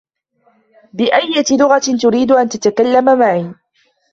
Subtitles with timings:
[0.93, 3.51] بأيّة لغة تريد أن تتكلم معي؟